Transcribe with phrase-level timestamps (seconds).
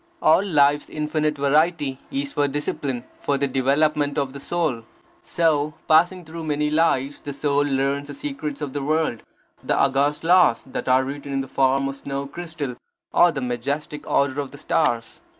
[0.19, 4.81] All life's infinite variety is for discipline, for the development of the soul.
[5.23, 9.21] So passing through many lives, the Soul learns the secrets of the world,
[9.63, 12.77] the august laws that are written in the form of the snow crystal
[13.13, 15.21] or the majestic order of the stars.